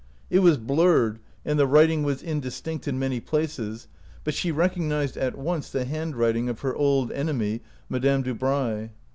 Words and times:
It 0.31 0.39
was 0.39 0.57
blurred, 0.57 1.19
and 1.45 1.59
the 1.59 1.67
writing 1.67 2.01
was 2.01 2.23
indistinct 2.23 2.87
in 2.87 2.97
many 2.97 3.19
places, 3.19 3.87
but 4.23 4.33
she 4.33 4.51
recognized 4.51 5.15
at 5.15 5.37
once 5.37 5.69
the 5.69 5.85
handwriting 5.85 6.49
of 6.49 6.61
her 6.61 6.75
old 6.75 7.11
enemy, 7.11 7.61
Madame 7.87 8.23
Dubray. 8.23 8.89